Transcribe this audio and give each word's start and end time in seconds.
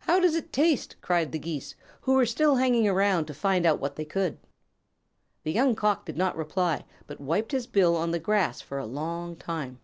"How 0.00 0.20
does 0.20 0.34
it 0.34 0.52
taste?" 0.52 0.96
cried 1.00 1.32
the 1.32 1.38
Geese, 1.38 1.74
who 2.02 2.12
were 2.12 2.26
still 2.26 2.56
hanging 2.56 2.86
around 2.86 3.24
to 3.28 3.32
find 3.32 3.64
out 3.64 3.80
what 3.80 3.96
they 3.96 4.04
could. 4.04 4.36
The 5.42 5.52
Young 5.52 5.74
Cock 5.74 6.04
did 6.04 6.18
not 6.18 6.36
reply, 6.36 6.84
but 7.06 7.18
wiped 7.18 7.52
his 7.52 7.66
bill 7.66 7.96
on 7.96 8.10
the 8.10 8.18
grass 8.18 8.60
for 8.60 8.76
a 8.76 8.84
long 8.84 9.36
time. 9.36 9.80